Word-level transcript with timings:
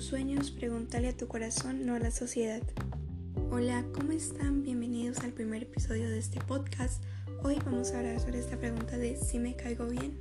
sueños, 0.00 0.50
pregúntale 0.52 1.08
a 1.08 1.16
tu 1.16 1.26
corazón, 1.26 1.84
no 1.84 1.94
a 1.94 1.98
la 1.98 2.10
sociedad. 2.10 2.62
Hola, 3.50 3.84
¿cómo 3.92 4.12
están? 4.12 4.62
Bienvenidos 4.62 5.18
al 5.20 5.32
primer 5.32 5.64
episodio 5.64 6.08
de 6.08 6.18
este 6.18 6.40
podcast. 6.40 7.02
Hoy 7.42 7.56
vamos 7.64 7.90
a 7.90 7.98
hablar 7.98 8.20
sobre 8.20 8.38
esta 8.38 8.56
pregunta 8.56 8.96
de 8.96 9.16
si 9.16 9.38
me 9.38 9.56
caigo 9.56 9.86
bien. 9.86 10.18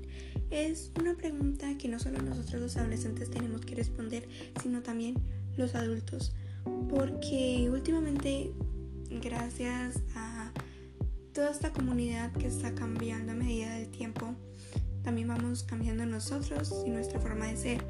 Es 0.49 0.91
una 0.99 1.15
pregunta 1.15 1.77
que 1.77 1.87
no 1.87 1.99
solo 1.99 2.21
nosotros 2.21 2.61
los 2.61 2.77
adolescentes 2.77 3.29
tenemos 3.29 3.61
que 3.61 3.75
responder, 3.75 4.27
sino 4.61 4.81
también 4.81 5.15
los 5.57 5.75
adultos. 5.75 6.33
Porque 6.89 7.69
últimamente, 7.71 8.51
gracias 9.21 10.01
a 10.15 10.51
toda 11.33 11.51
esta 11.51 11.71
comunidad 11.71 12.31
que 12.31 12.47
está 12.47 12.73
cambiando 12.73 13.33
a 13.33 13.35
medida 13.35 13.75
del 13.75 13.89
tiempo, 13.89 14.33
también 15.03 15.27
vamos 15.27 15.63
cambiando 15.63 16.05
nosotros 16.05 16.83
y 16.85 16.89
nuestra 16.89 17.19
forma 17.19 17.45
de 17.45 17.57
ser. 17.57 17.83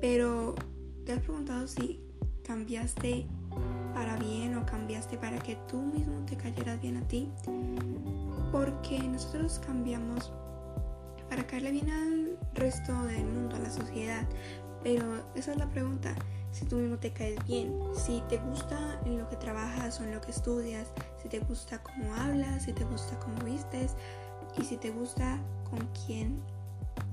Pero 0.00 0.56
¿te 1.08 1.14
has 1.14 1.20
preguntado 1.20 1.66
si 1.66 1.98
cambiaste 2.46 3.26
para 3.94 4.16
bien 4.16 4.54
o 4.58 4.66
cambiaste 4.66 5.16
para 5.16 5.38
que 5.38 5.56
tú 5.66 5.78
mismo 5.80 6.22
te 6.26 6.36
cayeras 6.36 6.78
bien 6.82 6.98
a 6.98 7.08
ti? 7.08 7.32
Porque 8.52 8.98
nosotros 8.98 9.58
cambiamos 9.66 10.30
para 11.30 11.46
caerle 11.46 11.70
bien 11.70 11.88
al 11.88 12.38
resto 12.52 12.92
del 13.04 13.24
mundo, 13.24 13.56
a 13.56 13.60
la 13.60 13.70
sociedad. 13.70 14.28
Pero 14.82 15.24
esa 15.34 15.52
es 15.52 15.56
la 15.56 15.70
pregunta, 15.70 16.14
si 16.52 16.66
tú 16.66 16.76
mismo 16.76 16.98
te 16.98 17.10
caes 17.10 17.42
bien, 17.46 17.72
si 17.94 18.22
te 18.28 18.36
gusta 18.36 19.00
en 19.06 19.16
lo 19.16 19.26
que 19.30 19.36
trabajas 19.36 19.98
o 20.00 20.04
en 20.04 20.12
lo 20.12 20.20
que 20.20 20.32
estudias, 20.32 20.88
si 21.22 21.30
te 21.30 21.38
gusta 21.38 21.82
cómo 21.82 22.14
hablas, 22.16 22.64
si 22.64 22.74
te 22.74 22.84
gusta 22.84 23.18
cómo 23.20 23.42
vistes 23.46 23.96
y 24.58 24.62
si 24.62 24.76
te 24.76 24.90
gusta 24.90 25.38
con 25.70 25.88
quién 26.04 26.38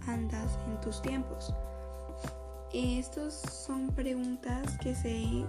andas 0.05 0.59
en 0.67 0.81
tus 0.81 1.01
tiempos. 1.01 1.55
Estas 2.77 3.63
son 3.65 3.95
preguntas 3.95 4.77
que 4.79 4.95
se 4.95 5.45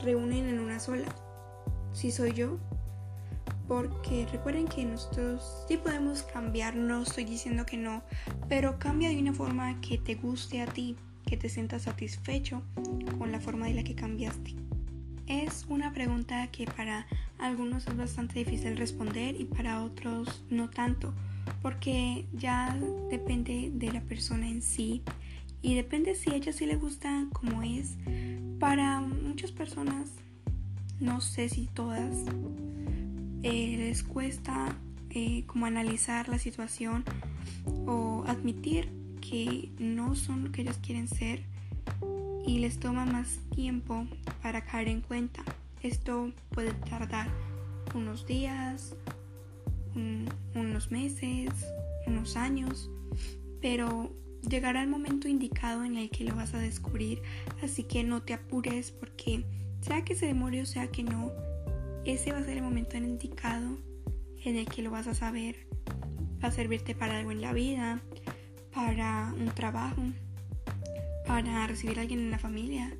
reúnen 0.00 0.48
en 0.48 0.60
una 0.60 0.78
sola. 0.78 1.06
Si 1.92 2.12
soy 2.12 2.34
yo, 2.34 2.56
porque 3.66 4.28
recuerden 4.30 4.68
que 4.68 4.84
nosotros 4.84 5.64
sí 5.66 5.76
podemos 5.76 6.22
cambiar, 6.22 6.76
no 6.76 7.02
estoy 7.02 7.24
diciendo 7.24 7.66
que 7.66 7.76
no, 7.76 8.04
pero 8.48 8.78
cambia 8.78 9.08
de 9.08 9.18
una 9.18 9.32
forma 9.32 9.80
que 9.80 9.98
te 9.98 10.14
guste 10.14 10.62
a 10.62 10.66
ti, 10.66 10.94
que 11.26 11.36
te 11.36 11.48
sientas 11.48 11.82
satisfecho 11.82 12.62
con 13.18 13.32
la 13.32 13.40
forma 13.40 13.66
de 13.66 13.74
la 13.74 13.82
que 13.82 13.96
cambiaste. 13.96 14.54
Es 15.26 15.66
una 15.68 15.92
pregunta 15.92 16.46
que 16.52 16.66
para 16.66 17.08
algunos 17.38 17.88
es 17.88 17.96
bastante 17.96 18.38
difícil 18.38 18.76
responder 18.76 19.34
y 19.34 19.46
para 19.46 19.82
otros 19.82 20.44
no 20.48 20.70
tanto, 20.70 21.12
porque 21.60 22.24
ya 22.34 22.78
depende 23.10 23.72
de 23.74 23.92
la 23.92 24.00
persona 24.02 24.48
en 24.48 24.62
sí 24.62 25.02
y 25.62 25.74
depende 25.74 26.14
si 26.14 26.30
a 26.30 26.36
ella 26.36 26.52
sí 26.52 26.66
le 26.66 26.76
gusta 26.76 27.26
como 27.32 27.62
es. 27.62 27.96
Para 28.58 29.00
muchas 29.00 29.52
personas, 29.52 30.10
no 31.00 31.20
sé 31.20 31.48
si 31.48 31.66
todas, 31.66 32.24
eh, 33.42 33.76
les 33.78 34.02
cuesta 34.02 34.76
eh, 35.10 35.44
como 35.46 35.66
analizar 35.66 36.28
la 36.28 36.38
situación 36.38 37.04
o 37.86 38.24
admitir 38.26 38.90
que 39.20 39.70
no 39.78 40.14
son 40.16 40.44
lo 40.44 40.52
que 40.52 40.62
ellos 40.62 40.78
quieren 40.78 41.08
ser 41.08 41.44
y 42.46 42.58
les 42.58 42.78
toma 42.78 43.04
más 43.04 43.38
tiempo 43.54 44.06
para 44.42 44.64
caer 44.64 44.88
en 44.88 45.00
cuenta. 45.00 45.42
Esto 45.82 46.32
puede 46.50 46.72
tardar 46.72 47.28
unos 47.94 48.26
días, 48.26 48.96
unos 50.54 50.90
meses, 50.90 51.50
unos 52.06 52.36
años, 52.36 52.90
pero 53.60 54.12
llegará 54.46 54.82
el 54.82 54.88
momento 54.88 55.28
indicado 55.28 55.84
en 55.84 55.96
el 55.96 56.10
que 56.10 56.24
lo 56.24 56.34
vas 56.34 56.54
a 56.54 56.58
descubrir, 56.58 57.22
así 57.62 57.84
que 57.84 58.04
no 58.04 58.22
te 58.22 58.34
apures 58.34 58.90
porque 58.92 59.44
sea 59.80 60.04
que 60.04 60.14
se 60.14 60.26
demore 60.26 60.62
o 60.62 60.66
sea 60.66 60.88
que 60.88 61.02
no, 61.02 61.32
ese 62.04 62.32
va 62.32 62.38
a 62.38 62.44
ser 62.44 62.56
el 62.56 62.62
momento 62.62 62.96
indicado 62.96 63.78
en 64.44 64.56
el 64.56 64.66
que 64.66 64.82
lo 64.82 64.90
vas 64.90 65.06
a 65.06 65.14
saber. 65.14 65.66
Va 66.42 66.48
a 66.48 66.52
servirte 66.52 66.94
para 66.94 67.18
algo 67.18 67.32
en 67.32 67.40
la 67.40 67.52
vida, 67.52 68.00
para 68.72 69.34
un 69.36 69.46
trabajo, 69.46 70.02
para 71.26 71.66
recibir 71.66 71.98
a 71.98 72.02
alguien 72.02 72.20
en 72.20 72.30
la 72.30 72.38
familia, 72.38 72.92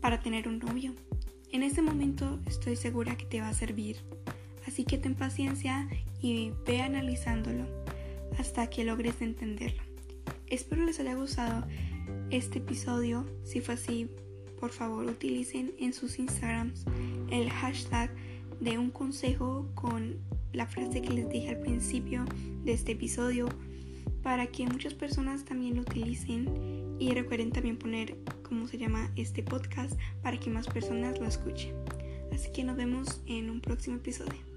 para 0.00 0.20
tener 0.20 0.48
un 0.48 0.58
novio. 0.58 0.94
En 1.50 1.62
ese 1.62 1.82
momento 1.82 2.38
estoy 2.46 2.76
segura 2.76 3.16
que 3.16 3.24
te 3.24 3.40
va 3.40 3.48
a 3.48 3.54
servir. 3.54 3.96
Así 4.66 4.84
que 4.84 4.98
ten 4.98 5.14
paciencia 5.14 5.88
y 6.20 6.52
ve 6.66 6.82
analizándolo 6.82 7.66
hasta 8.38 8.68
que 8.68 8.84
logres 8.84 9.20
entenderlo. 9.20 9.87
Espero 10.50 10.86
les 10.86 10.98
haya 10.98 11.14
gustado 11.14 11.66
este 12.30 12.58
episodio. 12.58 13.26
Si 13.44 13.60
fue 13.60 13.74
así, 13.74 14.08
por 14.58 14.70
favor 14.70 15.04
utilicen 15.04 15.74
en 15.78 15.92
sus 15.92 16.18
Instagrams 16.18 16.84
el 17.30 17.50
hashtag 17.50 18.10
de 18.58 18.78
un 18.78 18.90
consejo 18.90 19.68
con 19.74 20.16
la 20.54 20.66
frase 20.66 21.02
que 21.02 21.10
les 21.10 21.28
dije 21.28 21.50
al 21.50 21.60
principio 21.60 22.24
de 22.64 22.72
este 22.72 22.92
episodio 22.92 23.48
para 24.22 24.46
que 24.46 24.66
muchas 24.66 24.94
personas 24.94 25.44
también 25.44 25.76
lo 25.76 25.82
utilicen 25.82 26.96
y 26.98 27.12
recuerden 27.12 27.52
también 27.52 27.76
poner 27.76 28.16
cómo 28.42 28.66
se 28.66 28.78
llama 28.78 29.12
este 29.16 29.42
podcast 29.42 29.92
para 30.22 30.40
que 30.40 30.48
más 30.48 30.66
personas 30.66 31.20
lo 31.20 31.26
escuchen. 31.26 31.74
Así 32.32 32.50
que 32.52 32.64
nos 32.64 32.76
vemos 32.76 33.20
en 33.26 33.50
un 33.50 33.60
próximo 33.60 33.96
episodio. 33.96 34.47